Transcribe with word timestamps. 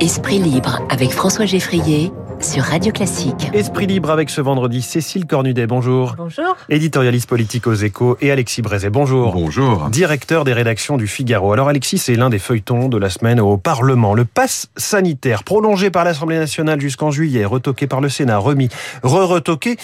Esprit 0.00 0.38
libre 0.38 0.80
avec 0.88 1.10
François 1.10 1.44
Geffrier 1.44 2.10
sur 2.40 2.62
Radio 2.62 2.90
Classique. 2.90 3.50
Esprit 3.52 3.86
libre 3.86 4.10
avec 4.10 4.30
ce 4.30 4.40
vendredi 4.40 4.80
Cécile 4.80 5.26
Cornudet, 5.26 5.66
bonjour. 5.66 6.14
Bonjour. 6.16 6.56
Éditorialiste 6.70 7.28
politique 7.28 7.66
aux 7.66 7.74
échos 7.74 8.16
et 8.22 8.30
Alexis 8.30 8.62
Brézet, 8.62 8.88
bonjour. 8.88 9.34
Bonjour. 9.34 9.90
Directeur 9.90 10.44
des 10.44 10.54
rédactions 10.54 10.96
du 10.96 11.06
Figaro. 11.06 11.52
Alors 11.52 11.68
Alexis, 11.68 11.98
c'est 11.98 12.14
l'un 12.14 12.30
des 12.30 12.38
feuilletons 12.38 12.88
de 12.88 12.96
la 12.96 13.10
semaine 13.10 13.40
au 13.40 13.58
Parlement. 13.58 14.14
Le 14.14 14.24
pass 14.24 14.70
sanitaire, 14.74 15.44
prolongé 15.44 15.90
par 15.90 16.04
l'Assemblée 16.04 16.38
nationale 16.38 16.80
jusqu'en 16.80 17.10
juillet, 17.10 17.44
retoqué 17.44 17.86
par 17.86 18.00
le 18.00 18.08
Sénat, 18.08 18.38
remis, 18.38 18.70
re-retoqué. 19.02 19.76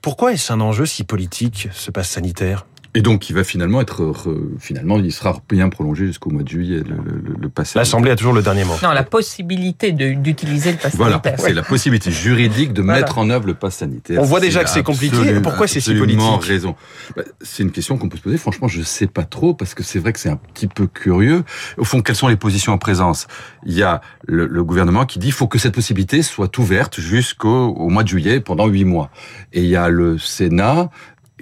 Pourquoi 0.00 0.32
est-ce 0.32 0.50
un 0.50 0.62
enjeu 0.62 0.86
si 0.86 1.04
politique, 1.04 1.68
ce 1.72 1.90
pass 1.90 2.08
sanitaire? 2.08 2.64
Et 2.98 3.02
donc, 3.02 3.30
il 3.30 3.34
va 3.34 3.44
finalement 3.44 3.80
être, 3.80 4.12
finalement, 4.58 4.98
il 4.98 5.12
sera 5.12 5.40
bien 5.48 5.68
prolongé 5.68 6.06
jusqu'au 6.06 6.30
mois 6.30 6.42
de 6.42 6.48
juillet, 6.48 6.78
le, 6.78 6.96
le, 6.96 7.34
le 7.38 7.48
pass 7.48 7.74
L'Assemblée 7.74 8.10
a 8.10 8.16
toujours 8.16 8.32
le 8.32 8.42
dernier 8.42 8.64
mot. 8.64 8.74
Non, 8.82 8.90
la 8.90 9.04
possibilité 9.04 9.92
d'utiliser 9.92 10.72
le 10.72 10.78
pass 10.78 10.96
voilà, 10.96 11.12
sanitaire. 11.22 11.34
c'est 11.38 11.52
la 11.54 11.62
possibilité 11.62 12.10
juridique 12.10 12.72
de 12.72 12.82
Voilà. 12.82 13.00
mettre 13.00 13.18
en 13.18 13.30
œuvre 13.30 13.46
le 13.46 13.54
pass 13.54 13.76
sanitaire. 13.76 14.20
On 14.20 14.24
voit 14.24 14.40
déjà 14.40 14.64
que 14.64 14.70
c'est 14.70 14.82
compliqué. 14.82 15.16
absolu- 15.16 15.42
Pourquoi 15.42 15.66
c'est 15.68 15.80
si 15.80 15.90
absolument 15.90 16.32
politique 16.38 16.48
raison. 16.50 16.74
Bah, 17.16 17.22
c'est 17.40 17.62
une 17.62 17.70
question 17.70 17.96
qu'on 17.98 18.08
peut 18.08 18.16
se 18.16 18.22
poser. 18.22 18.36
Franchement, 18.38 18.68
je 18.68 18.82
sais 18.82 19.06
pas 19.06 19.24
trop 19.24 19.54
parce 19.54 19.74
que 19.74 19.82
c'est 19.82 19.98
vrai 20.00 20.12
que 20.12 20.18
c'est 20.18 20.28
un 20.30 20.36
petit 20.54 20.66
peu 20.66 20.86
curieux. 20.86 21.44
Au 21.76 21.84
fond, 21.84 22.00
quelles 22.02 22.16
sont 22.16 22.28
les 22.28 22.36
positions 22.36 22.72
en 22.72 22.78
présence? 22.78 23.26
Il 23.64 23.74
y 23.74 23.82
a 23.82 24.00
le, 24.26 24.46
le 24.46 24.64
gouvernement 24.64 25.06
qui 25.06 25.18
dit 25.18 25.28
il 25.28 25.32
faut 25.32 25.46
que 25.46 25.58
cette 25.58 25.74
possibilité 25.74 26.22
soit 26.22 26.56
ouverte 26.58 27.00
jusqu'au 27.00 27.48
au 27.68 27.88
mois 27.90 28.02
de 28.02 28.08
juillet 28.08 28.40
pendant 28.40 28.66
huit 28.66 28.84
mois. 28.84 29.10
Et 29.52 29.62
il 29.62 29.68
y 29.68 29.76
a 29.76 29.88
le 29.88 30.18
Sénat 30.18 30.90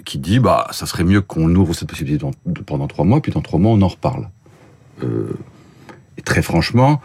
qui 0.07 0.19
dit 0.19 0.39
bah 0.39 0.67
ça 0.71 0.85
serait 0.85 1.03
mieux 1.03 1.19
qu'on 1.19 1.53
ouvre 1.53 1.73
cette 1.73 1.89
possibilité 1.89 2.25
pendant 2.65 2.87
trois 2.87 3.03
mois, 3.03 3.21
puis 3.21 3.33
dans 3.33 3.41
trois 3.41 3.59
mois 3.59 3.73
on 3.73 3.81
en 3.81 3.89
reparle. 3.89 4.29
Euh, 5.03 5.37
et 6.17 6.21
très 6.21 6.41
franchement, 6.41 7.01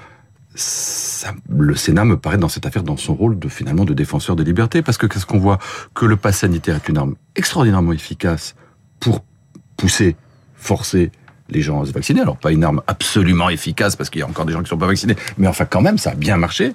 le 1.49 1.75
Sénat 1.75 2.05
me 2.05 2.17
paraît 2.17 2.39
dans 2.39 2.49
cette 2.49 2.65
affaire 2.65 2.85
dans 2.85 2.97
son 2.97 3.15
rôle 3.15 3.41
de 3.41 3.49
finalement 3.49 3.85
de 3.85 3.93
défenseur 3.93 4.37
des 4.37 4.45
libertés, 4.45 4.83
parce 4.83 4.99
que 4.99 5.07
qu'est-ce 5.07 5.27
qu'on 5.27 5.41
voit? 5.41 5.59
Que 5.95 6.07
le 6.07 6.17
pass 6.17 6.39
sanitaire 6.39 6.77
est 6.77 6.89
une 6.89 6.97
arme 6.97 7.17
extraordinairement 7.35 7.93
efficace 7.93 8.55
pour 9.01 9.25
pousser, 9.77 10.15
forcer 10.55 11.11
les 11.53 11.63
gens 11.63 11.85
se 11.85 11.93
vacciner. 11.93 12.21
Alors 12.21 12.37
pas 12.37 12.53
une 12.53 12.65
arme 12.65 12.83
absolument 12.87 13.49
efficace 13.49 13.97
parce 13.97 14.11
qu'il 14.11 14.21
y 14.21 14.23
a 14.23 14.27
encore 14.27 14.45
des 14.45 14.53
gens 14.53 14.59
qui 14.59 14.65
ne 14.65 14.69
sont 14.69 14.79
pas 14.79 14.87
vaccinés, 14.87 15.17
mais 15.39 15.47
enfin 15.47 15.65
quand 15.65 15.81
même 15.81 15.99
ça 15.99 16.11
a 16.11 16.15
bien 16.15 16.37
marché. 16.37 16.73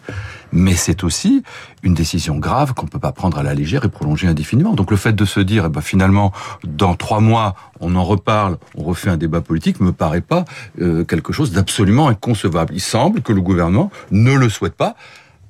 Mais 0.53 0.75
c'est 0.75 1.03
aussi 1.03 1.44
une 1.84 1.94
décision 1.94 2.38
grave 2.38 2.73
qu'on 2.73 2.86
ne 2.86 2.89
peut 2.89 3.00
pas 3.00 3.11
prendre 3.11 3.38
à 3.38 3.44
la 3.44 3.53
légère 3.53 3.84
et 3.84 3.89
prolonger 3.89 4.28
indéfiniment. 4.28 4.73
Donc 4.73 4.92
le 4.92 4.97
fait 4.97 5.14
de 5.14 5.25
se 5.25 5.39
dire, 5.39 5.66
eh 5.66 5.69
ben, 5.69 5.81
finalement, 5.81 6.31
dans 6.64 6.95
trois 6.95 7.19
mois, 7.19 7.56
on 7.81 7.95
en 7.95 8.03
reparle, 8.03 8.58
on 8.75 8.84
refait 8.84 9.09
un 9.09 9.17
débat 9.17 9.42
politique, 9.42 9.80
me 9.81 9.92
paraît 9.92 10.22
pas 10.22 10.45
euh, 10.81 11.03
quelque 11.03 11.34
chose 11.34 11.52
d'absolument 11.52 12.08
inconcevable. 12.08 12.73
Il 12.73 12.81
semble 12.81 13.22
que 13.22 13.34
le 13.34 13.41
gouvernement 13.41 13.91
ne 14.12 14.34
le 14.34 14.50
souhaite 14.50 14.75
pas. 14.75 14.95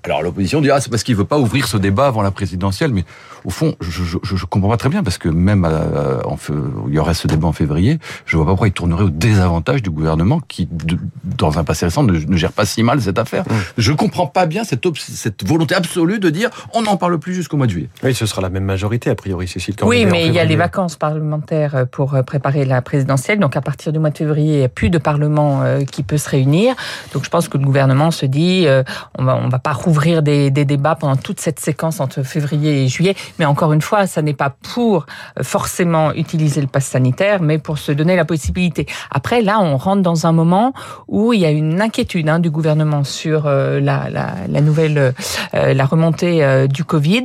Alors 0.04 0.22
l'opposition 0.22 0.62
dit 0.62 0.72
ah 0.72 0.80
c'est 0.80 0.90
parce 0.90 1.04
qu'il 1.04 1.18
veut 1.18 1.26
pas 1.26 1.38
ouvrir 1.38 1.68
ce 1.68 1.76
débat 1.76 2.08
avant 2.08 2.22
la 2.22 2.32
présidentielle, 2.32 2.94
mais 2.94 3.04
au 3.48 3.50
fond 3.50 3.76
je 3.80 4.04
je, 4.04 4.18
je, 4.36 4.46
comprends 4.46 4.70
pas 4.70 4.78
très 4.78 4.90
bien 4.90 5.04
parce 5.04 5.18
que 5.18 5.30
même 5.30 5.64
à- 5.66 6.28
en 6.28 6.36
fe- 6.36 6.54
il 6.90 6.94
y 6.94 7.00
aurait 7.00 7.14
ce 7.14 7.28
débat 7.28 7.48
en 7.48 7.54
février, 7.54 7.98
je 8.26 8.36
vois 8.36 8.46
pas 8.46 8.52
pourquoi 8.52 8.68
il 8.68 8.74
tournerait 8.74 9.06
au 9.06 9.10
désavantage 9.10 9.82
du 9.82 9.90
gouvernement 9.90 10.42
qui 10.48 10.68
de- 10.70 10.98
dans 11.24 11.58
un 11.58 11.64
passé 11.64 11.86
récent 11.86 12.04
ne, 12.04 12.12
ne 12.20 12.38
gère 12.38 12.52
pas 12.52 12.66
si 12.66 12.84
mal 12.84 13.02
cette 13.02 13.18
affaire. 13.20 13.46
Je 13.78 13.92
comprends 13.94 14.28
pas 14.28 14.46
bien 14.46 14.64
cette 14.66 15.48
volonté 15.48 15.74
absolue 15.76 16.20
de 16.20 16.30
dire 16.30 16.50
on 16.74 16.82
n'en 16.82 16.98
parle 16.98 17.18
plus 17.20 17.34
jusqu'au 17.34 17.56
mois 17.58 17.68
de 17.68 17.72
juillet. 17.72 17.90
Oui, 18.04 18.14
ce 18.14 18.26
sera 18.26 18.42
la 18.42 18.50
même 18.50 18.66
majorité, 18.66 19.10
a 19.10 19.16
priori, 19.16 19.48
Cécile 19.48 19.76
Cornudet. 19.76 20.06
Oui, 20.06 20.12
mais 20.12 20.28
il 20.28 20.34
y 20.34 20.40
a 20.40 20.46
les 20.46 20.56
vacances 20.58 20.96
parlementaires 20.98 21.86
pour 21.92 22.14
euh, 22.16 22.24
préparer 22.24 22.66
la 22.66 22.82
présidentielle. 22.82 23.40
Donc 23.40 23.56
à 23.56 23.62
partir 23.62 23.92
du 23.94 24.00
mois 24.00 24.10
de 24.10 24.18
février, 24.18 24.54
il 24.56 24.60
n'y 24.60 24.66
a 24.66 24.70
plus 24.70 24.90
de 24.90 24.98
parlement 24.98 25.62
euh, 25.64 25.84
qui 25.86 26.04
peut 26.04 26.18
se 26.18 26.30
réunir. 26.30 26.76
Donc 27.14 27.24
je 27.24 27.30
pense 27.30 27.48
que 27.48 27.58
le 27.58 27.64
gouvernement 27.66 28.12
se 28.12 28.26
dit, 28.26 28.66
euh, 28.68 28.84
on 29.18 29.24
va, 29.24 29.36
on 29.38 29.48
va 29.50 29.60
pas 29.60 29.74
rouvrir 29.74 30.22
des, 30.22 30.52
des 30.52 30.66
débats 30.66 30.96
pendant 30.96 31.16
toute 31.16 31.40
cette 31.40 31.60
séquence 31.60 32.00
entre 32.00 32.24
février 32.24 32.84
et 32.84 32.88
juillet. 32.88 33.16
Mais 33.40 33.46
encore 33.46 33.74
une 33.74 33.82
fois, 33.82 34.08
ça 34.08 34.22
n'est 34.22 34.34
pas 34.34 34.50
pour 34.74 35.06
euh, 35.40 35.44
forcément 35.44 36.14
utiliser 36.14 36.62
le 36.62 36.68
pass 36.68 36.86
sanitaire, 36.86 37.42
mais 37.42 37.58
pour 37.58 37.78
se 37.78 37.92
donner 37.92 38.16
la 38.16 38.26
possibilité. 38.26 38.86
Après, 39.12 39.42
là, 39.42 39.60
on 39.60 39.78
rentre 39.78 40.02
dans 40.02 40.26
un 40.28 40.32
moment 40.32 40.74
où 41.08 41.34
il 41.34 41.40
y 41.40 41.46
a 41.46 41.52
une 41.52 41.82
inquiétude 41.82 42.30
hein, 42.30 42.40
du 42.40 42.50
gouvernement 42.50 43.04
sur 43.04 43.46
euh, 43.48 43.80
la, 43.80 44.10
la, 44.10 44.34
la 44.48 44.62
nouvelle, 44.62 45.14
euh, 45.54 45.74
la 45.74 45.86
remontée 45.86 46.44
euh, 46.44 46.68
du 46.68 46.84
Covid. 46.84 47.24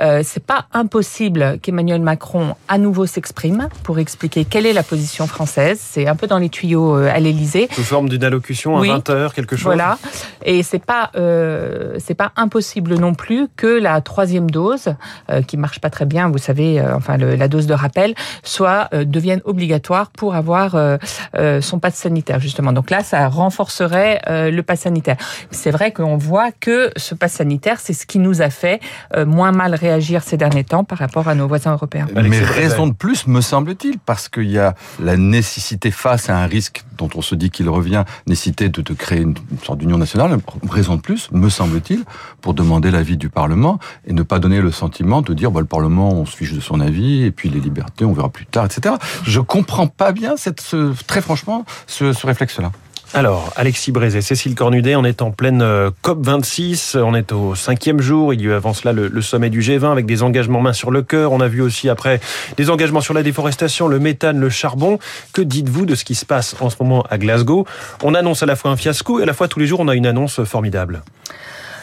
Euh, 0.00 0.22
c'est 0.24 0.44
pas 0.44 0.66
impossible 0.72 1.58
qu'Emmanuel 1.62 2.00
Macron 2.00 2.54
à 2.68 2.78
nouveau 2.78 3.06
s'exprime 3.06 3.68
pour 3.82 3.98
expliquer 3.98 4.44
quelle 4.44 4.66
est 4.66 4.72
la 4.72 4.82
position 4.82 5.26
française. 5.26 5.78
C'est 5.80 6.06
un 6.08 6.16
peu 6.16 6.26
dans 6.26 6.38
les 6.38 6.48
tuyaux 6.48 6.94
à 6.94 7.18
l'Élysée. 7.20 7.68
Sous 7.72 7.82
forme 7.82 8.08
d'une 8.08 8.24
allocution 8.24 8.78
Oui. 8.78 8.90
à 8.90 8.98
20h, 8.98 9.32
quelque 9.32 9.56
chose 9.56 9.64
Voilà. 9.64 9.98
Et 10.44 10.62
c'est 10.62 10.84
pas 10.84 11.10
euh, 11.16 11.96
c'est 11.98 12.14
pas 12.14 12.32
impossible 12.36 12.94
non 12.94 13.14
plus 13.14 13.48
que 13.56 13.66
la 13.66 14.00
troisième 14.00 14.50
dose, 14.50 14.94
qui 15.42 15.56
marche 15.56 15.80
pas 15.80 15.90
très 15.90 16.06
bien, 16.06 16.28
vous 16.28 16.38
savez, 16.38 16.80
euh, 16.80 16.94
enfin 16.96 17.16
le- 17.16 17.34
la 17.36 17.48
dose 17.48 17.66
de 17.66 17.74
rappel, 17.74 18.14
soit 18.42 18.88
euh, 18.94 19.04
devienne 19.04 19.40
obligatoire 19.44 20.10
pour 20.10 20.34
avoir 20.34 20.74
euh, 20.74 20.96
euh, 21.36 21.60
son 21.60 21.78
pass 21.78 21.94
sanitaire 21.94 22.40
justement. 22.40 22.72
Donc 22.72 22.90
là, 22.90 23.02
ça 23.02 23.28
renforcerait 23.28 24.20
euh, 24.28 24.50
le 24.50 24.62
pass 24.62 24.80
sanitaire. 24.80 25.16
C'est 25.50 25.70
vrai 25.70 25.92
qu'on 25.92 26.16
voit 26.16 26.50
que 26.52 26.90
ce 26.96 27.14
pass 27.14 27.32
sanitaire, 27.34 27.78
c'est 27.80 27.92
ce 27.92 28.06
qui 28.06 28.18
nous 28.18 28.42
a 28.42 28.50
fait 28.50 28.80
euh, 29.16 29.26
moins 29.26 29.52
mal 29.52 29.74
réagir 29.74 30.22
ces 30.22 30.36
derniers 30.36 30.64
temps 30.64 30.84
par 30.84 30.98
rapport 30.98 31.28
à 31.28 31.34
nos 31.34 31.46
voisins 31.48 31.72
européens. 31.72 32.06
Mais 32.14 32.40
raison 32.40 32.86
de 32.86 32.92
plus, 32.92 33.26
me 33.26 33.40
semble-t-il, 33.40 33.98
parce 33.98 34.28
qu'il 34.28 34.50
y 34.50 34.58
a 34.58 34.74
la 35.02 35.16
nécessité 35.16 35.90
face 35.90 36.28
à 36.30 36.36
un 36.38 36.46
risque 36.46 36.84
dont 36.98 37.08
on 37.14 37.22
se 37.22 37.34
dit 37.34 37.50
qu'il 37.50 37.68
revient, 37.68 38.04
nécessité 38.26 38.68
de, 38.68 38.82
de 38.82 38.92
créer 38.94 39.20
une, 39.20 39.34
une 39.50 39.58
sorte 39.58 39.78
d'union 39.78 39.98
nationale, 39.98 40.38
raison 40.68 40.96
de 40.96 41.00
plus, 41.00 41.30
me 41.32 41.48
semble-t-il, 41.48 42.04
pour 42.40 42.54
demander 42.54 42.90
l'avis 42.90 43.16
du 43.16 43.28
Parlement 43.28 43.78
et 44.06 44.12
ne 44.12 44.22
pas 44.22 44.38
donner 44.38 44.60
le 44.60 44.70
sentiment 44.70 45.22
de 45.22 45.29
dire 45.34 45.50
bah, 45.50 45.60
le 45.60 45.66
Parlement, 45.66 46.10
on 46.12 46.26
se 46.26 46.36
fiche 46.36 46.52
de 46.52 46.60
son 46.60 46.80
avis, 46.80 47.24
et 47.24 47.30
puis 47.30 47.48
les 47.48 47.60
libertés, 47.60 48.04
on 48.04 48.12
verra 48.12 48.28
plus 48.28 48.46
tard, 48.46 48.66
etc. 48.66 48.94
Je 49.24 49.40
comprends 49.40 49.86
pas 49.86 50.12
bien, 50.12 50.36
cette, 50.36 50.60
ce, 50.60 50.92
très 51.06 51.20
franchement, 51.20 51.64
ce, 51.86 52.26
réflexe-là. 52.26 52.72
Alors, 53.12 53.52
Alexis 53.56 53.90
Brézet, 53.90 54.20
Cécile 54.20 54.54
Cornudet, 54.54 54.94
on 54.94 55.04
est 55.04 55.20
en 55.20 55.32
pleine 55.32 55.62
euh, 55.62 55.90
COP26, 56.04 56.96
on 56.96 57.16
est 57.16 57.32
au 57.32 57.56
cinquième 57.56 58.00
jour, 58.00 58.32
il 58.32 58.40
y 58.40 58.44
a 58.44 58.50
eu 58.50 58.52
avant 58.52 58.72
cela 58.72 58.92
le, 58.92 59.08
le 59.08 59.22
sommet 59.22 59.50
du 59.50 59.60
G20 59.60 59.90
avec 59.90 60.06
des 60.06 60.22
engagements 60.22 60.60
main 60.60 60.72
sur 60.72 60.92
le 60.92 61.02
cœur, 61.02 61.32
on 61.32 61.40
a 61.40 61.48
vu 61.48 61.60
aussi 61.60 61.88
après 61.88 62.20
des 62.56 62.70
engagements 62.70 63.00
sur 63.00 63.12
la 63.12 63.24
déforestation, 63.24 63.88
le 63.88 63.98
méthane, 63.98 64.38
le 64.38 64.48
charbon. 64.48 65.00
Que 65.32 65.42
dites-vous 65.42 65.86
de 65.86 65.96
ce 65.96 66.04
qui 66.04 66.14
se 66.14 66.24
passe 66.24 66.54
en 66.60 66.70
ce 66.70 66.76
moment 66.78 67.02
à 67.10 67.18
Glasgow? 67.18 67.66
On 68.04 68.14
annonce 68.14 68.44
à 68.44 68.46
la 68.46 68.54
fois 68.54 68.70
un 68.70 68.76
fiasco 68.76 69.18
et 69.18 69.24
à 69.24 69.26
la 69.26 69.34
fois 69.34 69.48
tous 69.48 69.58
les 69.58 69.66
jours 69.66 69.80
on 69.80 69.88
a 69.88 69.96
une 69.96 70.06
annonce 70.06 70.44
formidable. 70.44 71.02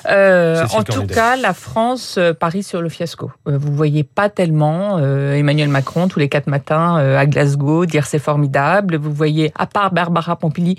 Euh, 0.10 0.66
en 0.74 0.84
tout 0.84 1.06
cas, 1.06 1.36
la 1.36 1.54
France 1.54 2.16
euh, 2.18 2.34
parie 2.34 2.64
sur 2.64 2.82
le 2.82 2.90
fiasco. 2.90 3.32
Euh, 3.48 3.58
vous 3.58 3.74
voyez 3.74 4.04
pas 4.04 4.30
tellement 4.30 4.98
euh, 5.00 5.36
Emmanuel 5.36 5.70
Macron 5.70 6.08
tous 6.08 6.20
les 6.20 6.30
quatre 6.30 6.48
matins 6.48 6.98
euh, 7.00 7.18
à 7.18 7.26
Glasgow 7.26 7.86
dire 7.86 8.06
c'est 8.06 8.20
formidable. 8.20 8.96
Vous 8.96 9.12
voyez, 9.12 9.52
à 9.58 9.66
part 9.66 9.92
Barbara 9.92 10.36
Pompili, 10.36 10.78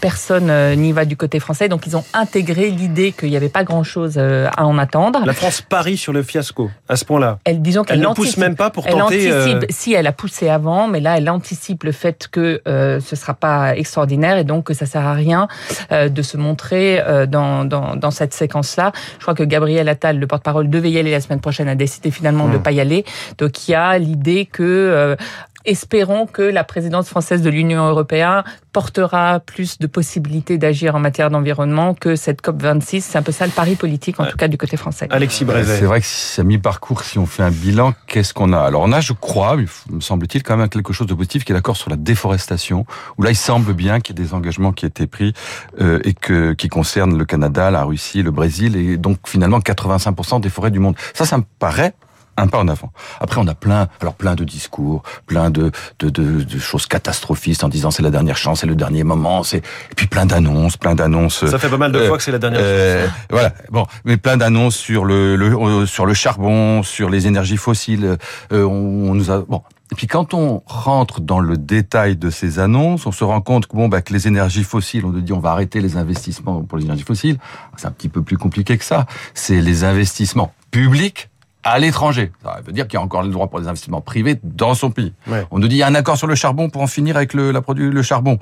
personne 0.00 0.52
n'y 0.76 0.92
va 0.92 1.04
du 1.04 1.16
côté 1.16 1.40
français. 1.40 1.68
Donc 1.68 1.86
ils 1.86 1.96
ont 1.96 2.04
intégré 2.14 2.70
l'idée 2.70 3.12
qu'il 3.12 3.30
n'y 3.30 3.36
avait 3.36 3.48
pas 3.48 3.64
grand-chose 3.64 4.18
à 4.18 4.66
en 4.66 4.78
attendre. 4.78 5.22
La 5.24 5.32
France 5.32 5.60
parie 5.62 5.96
sur 5.96 6.12
le 6.12 6.22
fiasco, 6.22 6.70
à 6.88 6.96
ce 6.96 7.04
point-là. 7.04 7.38
Elle, 7.44 7.62
disons 7.62 7.82
Elle 7.82 8.00
qu'elle 8.00 8.08
ne 8.08 8.14
pousse 8.14 8.36
même 8.36 8.56
pas 8.56 8.70
pour 8.70 8.86
tenter... 8.86 9.32
anticipe, 9.32 9.66
si 9.70 9.94
elle 9.94 10.06
a 10.06 10.12
poussé 10.12 10.48
avant, 10.48 10.88
mais 10.88 11.00
là 11.00 11.16
elle 11.18 11.28
anticipe 11.30 11.84
le 11.84 11.92
fait 11.92 12.28
que 12.28 12.60
ce 12.66 13.16
sera 13.16 13.34
pas 13.34 13.76
extraordinaire 13.76 14.38
et 14.38 14.44
donc 14.44 14.64
que 14.64 14.74
ça 14.74 14.86
sert 14.86 15.06
à 15.06 15.14
rien 15.14 15.48
de 15.90 16.22
se 16.22 16.36
montrer 16.36 17.02
dans, 17.28 17.64
dans, 17.64 17.96
dans 17.96 18.10
cette 18.10 18.34
Je 18.62 19.22
crois 19.22 19.34
que 19.34 19.42
Gabriel 19.42 19.88
Attal, 19.88 20.18
le 20.18 20.26
porte-parole, 20.26 20.68
devait 20.68 20.90
y 20.90 20.98
aller 20.98 21.10
la 21.10 21.20
semaine 21.20 21.40
prochaine, 21.40 21.68
a 21.68 21.74
décidé 21.74 22.10
finalement 22.10 22.46
de 22.46 22.50
Hmm. 22.50 22.54
ne 22.54 22.58
pas 22.58 22.72
y 22.72 22.80
aller. 22.80 23.04
Donc 23.38 23.68
il 23.68 23.72
y 23.72 23.74
a 23.74 23.98
l'idée 23.98 24.46
que 24.46 24.62
euh, 24.62 25.16
Espérons 25.64 26.26
que 26.26 26.42
la 26.42 26.64
présidence 26.64 27.08
française 27.08 27.42
de 27.42 27.50
l'Union 27.50 27.86
européenne 27.86 28.42
portera 28.72 29.40
plus 29.40 29.78
de 29.78 29.86
possibilités 29.86 30.58
d'agir 30.58 30.94
en 30.94 31.00
matière 31.00 31.30
d'environnement 31.30 31.94
que 31.94 32.16
cette 32.16 32.40
COP26. 32.42 33.00
C'est 33.00 33.18
un 33.18 33.22
peu 33.22 33.32
ça 33.32 33.44
le 33.46 33.52
pari 33.52 33.74
politique, 33.74 34.20
en 34.20 34.26
tout 34.26 34.36
cas 34.36 34.48
du 34.48 34.56
côté 34.56 34.76
français. 34.76 35.06
Alexis 35.10 35.38
C'est 35.38 35.44
Brézet. 35.44 35.80
vrai 35.80 36.00
que 36.00 36.06
si 36.06 36.40
à 36.40 36.44
mi-parcours, 36.44 37.02
si 37.02 37.18
on 37.18 37.26
fait 37.26 37.42
un 37.42 37.50
bilan, 37.50 37.92
qu'est-ce 38.06 38.32
qu'on 38.32 38.52
a? 38.52 38.60
Alors 38.60 38.82
on 38.82 38.92
a, 38.92 39.00
je 39.00 39.12
crois, 39.12 39.56
me 39.56 40.00
semble-t-il, 40.00 40.42
quand 40.42 40.56
même 40.56 40.68
quelque 40.68 40.92
chose 40.92 41.06
de 41.06 41.14
positif, 41.14 41.44
qui 41.44 41.52
est 41.52 41.54
l'accord 41.54 41.76
sur 41.76 41.90
la 41.90 41.96
déforestation, 41.96 42.86
où 43.18 43.22
là 43.22 43.30
il 43.30 43.36
semble 43.36 43.74
bien 43.74 44.00
qu'il 44.00 44.18
y 44.18 44.20
ait 44.20 44.24
des 44.24 44.34
engagements 44.34 44.72
qui 44.72 44.84
aient 44.84 44.88
été 44.88 45.06
pris 45.06 45.34
euh, 45.80 46.00
et 46.04 46.14
que 46.14 46.52
qui 46.52 46.68
concernent 46.68 47.18
le 47.18 47.24
Canada, 47.24 47.70
la 47.70 47.84
Russie, 47.84 48.22
le 48.22 48.30
Brésil, 48.30 48.76
et 48.76 48.96
donc 48.96 49.18
finalement 49.26 49.58
85% 49.58 50.40
des 50.40 50.48
forêts 50.48 50.70
du 50.70 50.78
monde. 50.78 50.96
Ça, 51.14 51.26
ça 51.26 51.36
me 51.38 51.44
paraît 51.58 51.94
un 52.40 52.46
pas 52.48 52.58
en 52.58 52.68
avant. 52.68 52.92
Après, 53.20 53.40
on 53.40 53.46
a 53.46 53.54
plein, 53.54 53.88
alors 54.00 54.14
plein 54.14 54.34
de 54.34 54.44
discours, 54.44 55.02
plein 55.26 55.50
de, 55.50 55.70
de, 55.98 56.08
de, 56.10 56.42
de 56.42 56.58
choses 56.58 56.86
catastrophistes 56.86 57.64
en 57.64 57.68
disant 57.68 57.90
c'est 57.90 58.02
la 58.02 58.10
dernière 58.10 58.36
chance, 58.36 58.60
c'est 58.60 58.66
le 58.66 58.74
dernier 58.76 59.04
moment, 59.04 59.42
c'est 59.42 59.58
et 59.58 59.94
puis 59.96 60.06
plein 60.06 60.26
d'annonces, 60.26 60.76
plein 60.76 60.94
d'annonces. 60.94 61.46
Ça 61.46 61.58
fait 61.58 61.68
pas 61.68 61.76
mal 61.78 61.92
de 61.92 61.98
Euh, 61.98 62.08
fois 62.08 62.16
que 62.16 62.22
c'est 62.22 62.32
la 62.32 62.38
dernière 62.38 62.60
Euh, 62.62 63.04
chose. 63.04 63.12
voilà, 63.30 63.52
bon, 63.70 63.86
mais 64.04 64.16
plein 64.16 64.36
d'annonces 64.36 64.76
sur 64.76 65.04
le, 65.04 65.36
le 65.36 65.46
euh, 65.56 65.86
sur 65.86 66.06
le 66.06 66.14
charbon, 66.14 66.82
sur 66.82 67.10
les 67.10 67.26
énergies 67.26 67.56
fossiles. 67.58 68.16
Euh, 68.52 68.64
on, 68.64 69.10
on 69.10 69.14
nous 69.14 69.30
a 69.30 69.40
bon. 69.42 69.62
Et 69.92 69.96
puis 69.96 70.06
quand 70.06 70.34
on 70.34 70.62
rentre 70.66 71.20
dans 71.20 71.40
le 71.40 71.56
détail 71.56 72.16
de 72.16 72.30
ces 72.30 72.60
annonces, 72.60 73.06
on 73.06 73.12
se 73.12 73.24
rend 73.24 73.40
compte 73.40 73.66
que 73.66 73.74
bon, 73.76 73.88
bah, 73.88 74.02
que 74.02 74.12
les 74.12 74.28
énergies 74.28 74.62
fossiles, 74.62 75.04
on 75.04 75.08
nous 75.10 75.20
dit 75.20 75.32
on 75.32 75.40
va 75.40 75.50
arrêter 75.50 75.80
les 75.80 75.96
investissements 75.96 76.62
pour 76.62 76.78
les 76.78 76.84
énergies 76.84 77.02
fossiles. 77.02 77.38
C'est 77.76 77.88
un 77.88 77.90
petit 77.90 78.08
peu 78.08 78.22
plus 78.22 78.38
compliqué 78.38 78.78
que 78.78 78.84
ça. 78.84 79.06
C'est 79.34 79.60
les 79.60 79.82
investissements 79.82 80.52
publics 80.70 81.28
à 81.62 81.78
l'étranger. 81.78 82.32
Ça 82.42 82.60
veut 82.64 82.72
dire 82.72 82.88
qu'il 82.88 82.98
y 82.98 83.00
a 83.00 83.04
encore 83.04 83.22
le 83.22 83.28
droit 83.28 83.48
pour 83.48 83.58
les 83.58 83.68
investissements 83.68 84.00
privés 84.00 84.38
dans 84.42 84.74
son 84.74 84.90
pays. 84.90 85.12
Ouais. 85.26 85.46
On 85.50 85.58
nous 85.58 85.68
dit 85.68 85.76
il 85.76 85.78
y 85.78 85.82
a 85.82 85.86
un 85.86 85.94
accord 85.94 86.16
sur 86.16 86.26
le 86.26 86.34
charbon 86.34 86.70
pour 86.70 86.82
en 86.82 86.86
finir 86.86 87.16
avec 87.16 87.34
le, 87.34 87.50
la 87.50 87.60
produit, 87.60 87.90
le 87.90 88.02
charbon. 88.02 88.38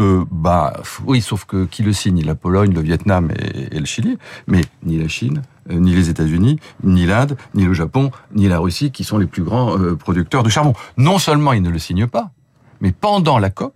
Euh, 0.00 0.24
bah 0.30 0.74
oui, 1.06 1.20
sauf 1.20 1.44
que 1.44 1.64
qui 1.64 1.82
le 1.82 1.92
signe? 1.92 2.22
La 2.24 2.34
Pologne, 2.34 2.72
le 2.72 2.80
Vietnam 2.80 3.30
et, 3.30 3.76
et 3.76 3.80
le 3.80 3.86
Chili, 3.86 4.18
mais 4.46 4.60
ni 4.84 4.98
la 4.98 5.08
Chine, 5.08 5.42
euh, 5.70 5.74
ni 5.74 5.92
les 5.92 6.08
États-Unis, 6.08 6.60
ni 6.84 7.06
l'Inde, 7.06 7.36
ni 7.54 7.64
le 7.64 7.72
Japon, 7.72 8.10
ni 8.32 8.48
la 8.48 8.58
Russie, 8.58 8.92
qui 8.92 9.02
sont 9.02 9.18
les 9.18 9.26
plus 9.26 9.42
grands 9.42 9.76
euh, 9.76 9.96
producteurs 9.96 10.42
de 10.42 10.48
charbon. 10.48 10.74
Non 10.96 11.18
seulement 11.18 11.52
ils 11.52 11.62
ne 11.62 11.70
le 11.70 11.78
signent 11.78 12.06
pas, 12.06 12.30
mais 12.80 12.92
pendant 12.92 13.38
la 13.38 13.50
COP, 13.50 13.74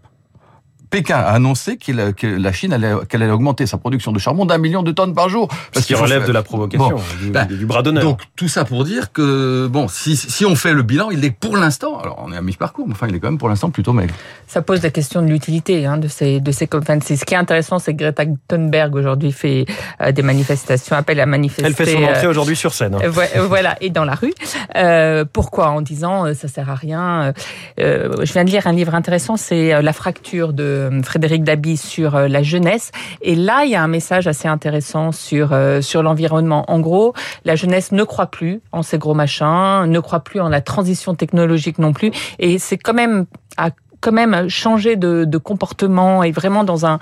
Pékin 0.92 1.16
a 1.16 1.30
annoncé 1.30 1.78
qu'il- 1.78 2.12
que 2.14 2.26
la 2.26 2.52
Chine 2.52 2.74
allait, 2.74 2.92
qu'elle 3.08 3.22
allait 3.22 3.32
augmenter 3.32 3.66
sa 3.66 3.78
production 3.78 4.12
de 4.12 4.18
charbon 4.18 4.44
d'un 4.44 4.58
million 4.58 4.82
de 4.82 4.92
tonnes 4.92 5.14
par 5.14 5.30
jour. 5.30 5.48
Ce 5.74 5.80
qui 5.80 5.94
faut 5.94 6.02
relève 6.02 6.26
de 6.26 6.32
la 6.32 6.42
provocation, 6.42 6.90
Bon, 6.90 7.00
du, 7.18 7.30
bah, 7.30 7.46
du 7.46 7.64
bras 7.64 7.82
d'honneur. 7.82 8.04
donc 8.04 8.20
tout 8.36 8.46
ça 8.46 8.66
pour 8.66 8.84
dire 8.84 9.10
que 9.10 9.68
bon, 9.68 9.88
si, 9.88 10.16
si 10.16 10.44
on 10.44 10.54
fait 10.54 10.74
le 10.74 10.82
bilan, 10.82 11.10
il 11.10 11.24
est 11.24 11.30
pour 11.30 11.56
l'instant, 11.56 11.98
alors 11.98 12.22
on 12.24 12.30
est 12.30 12.36
à 12.36 12.42
mi-parcours, 12.42 12.86
mais 12.86 12.92
enfin 12.92 13.06
il 13.08 13.14
est 13.14 13.20
quand 13.20 13.28
même 13.28 13.38
pour 13.38 13.48
l'instant 13.48 13.70
plutôt 13.70 13.94
maigre. 13.94 14.12
Ça 14.46 14.60
pose 14.60 14.82
la 14.82 14.90
question 14.90 15.22
de 15.22 15.28
l'utilité 15.28 15.86
hein, 15.86 15.96
de 15.96 16.08
ces 16.08 16.40
de 16.40 16.52
ces 16.52 16.66
COP26. 16.66 17.16
Ce 17.20 17.24
qui 17.24 17.32
est 17.32 17.38
intéressant, 17.38 17.78
c'est 17.78 17.94
que 17.94 17.98
Greta 18.04 18.24
Thunberg 18.46 18.94
aujourd'hui 18.94 19.32
fait 19.32 19.64
euh, 20.02 20.12
des 20.12 20.22
manifestations, 20.22 20.94
appelle 20.94 21.20
à 21.20 21.26
manifester. 21.26 21.64
Elle 21.64 21.72
fait 21.74 21.86
son 21.86 22.02
euh, 22.02 22.10
entrée 22.10 22.26
aujourd'hui 22.26 22.54
sur 22.56 22.74
scène. 22.74 22.96
hein. 22.96 22.98
Euh, 23.04 23.08
vo- 23.10 23.22
euh, 23.36 23.46
Voilà, 23.46 23.76
et 23.80 23.88
dans 23.88 24.04
la 24.04 24.14
rue. 24.14 24.34
Euh, 24.76 25.24
pourquoi? 25.32 25.68
En 25.70 25.80
disant 25.80 26.26
euh, 26.26 26.34
ça 26.34 26.48
sert 26.48 26.68
à 26.68 26.74
rien. 26.74 27.22
Euh, 27.22 27.32
euh, 27.80 28.24
je 28.24 28.32
viens 28.34 28.44
de 28.44 28.50
lire 28.50 28.66
un 28.66 28.72
livre 28.72 28.94
intéressant, 28.94 29.38
c'est 29.38 29.72
euh, 29.72 29.80
La 29.80 29.94
fracture 29.94 30.52
de 30.52 30.81
euh, 30.90 31.02
Frédéric 31.02 31.44
Dabi 31.44 31.76
sur 31.76 32.16
euh, 32.16 32.28
la 32.28 32.42
jeunesse. 32.42 32.90
Et 33.20 33.34
là, 33.34 33.64
il 33.64 33.70
y 33.70 33.74
a 33.74 33.82
un 33.82 33.88
message 33.88 34.26
assez 34.26 34.48
intéressant 34.48 35.12
sur 35.12 35.52
euh, 35.52 35.80
sur 35.80 36.02
l'environnement. 36.02 36.64
En 36.68 36.80
gros, 36.80 37.14
la 37.44 37.56
jeunesse 37.56 37.92
ne 37.92 38.04
croit 38.04 38.30
plus 38.30 38.60
en 38.72 38.82
ces 38.82 38.98
gros 38.98 39.14
machins, 39.14 39.84
ne 39.86 40.00
croit 40.00 40.20
plus 40.20 40.40
en 40.40 40.48
la 40.48 40.60
transition 40.60 41.14
technologique 41.14 41.78
non 41.78 41.92
plus. 41.92 42.10
Et 42.38 42.58
c'est 42.58 42.78
quand 42.78 42.94
même 42.94 43.26
à 43.56 43.70
quand 44.02 44.12
même 44.12 44.48
changer 44.48 44.96
de, 44.96 45.24
de 45.24 45.38
comportement 45.38 46.24
et 46.24 46.32
vraiment 46.32 46.64
dans 46.64 46.84
un 46.84 46.98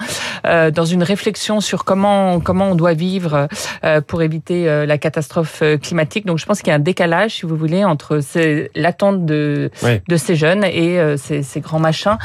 euh, 0.47 0.71
dans 0.71 0.85
une 0.85 1.03
réflexion 1.03 1.61
sur 1.61 1.85
comment 1.85 2.41
comment 2.41 2.67
on 2.67 2.75
doit 2.75 2.93
vivre 2.93 3.49
euh, 3.85 4.01
pour 4.03 4.23
éviter 4.23 4.69
euh, 4.69 4.87
la 4.87 4.99
catastrophe 4.99 5.63
climatique. 5.83 6.27
Donc 6.27 6.39
je 6.39 6.47
pense 6.47 6.61
qu'il 6.61 6.69
y 6.69 6.73
a 6.73 6.77
un 6.77 6.79
décalage, 6.79 7.37
si 7.37 7.47
vous 7.47 7.57
voulez, 7.57 7.85
entre 7.85 8.21
l'attente 8.75 9.25
de 9.25 9.71
de 10.07 10.17
ces 10.17 10.37
jeunes 10.37 10.65
et 10.65 11.01
euh, 11.01 11.17
ces, 11.17 11.43
ces 11.43 11.61
grands 11.61 11.81
machins. 11.81 12.19